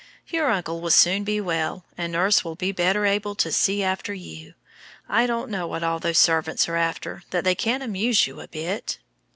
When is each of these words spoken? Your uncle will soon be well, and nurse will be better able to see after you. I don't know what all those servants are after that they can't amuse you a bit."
Your 0.29 0.49
uncle 0.49 0.81
will 0.81 0.89
soon 0.89 1.23
be 1.23 1.39
well, 1.39 1.85
and 1.95 2.11
nurse 2.13 2.43
will 2.43 2.55
be 2.55 2.71
better 2.71 3.05
able 3.05 3.35
to 3.35 3.51
see 3.51 3.83
after 3.83 4.15
you. 4.15 4.55
I 5.07 5.27
don't 5.27 5.51
know 5.51 5.67
what 5.67 5.83
all 5.83 5.99
those 5.99 6.17
servants 6.17 6.67
are 6.67 6.75
after 6.75 7.21
that 7.29 7.43
they 7.43 7.53
can't 7.53 7.83
amuse 7.83 8.25
you 8.25 8.41
a 8.41 8.47
bit." 8.47 8.97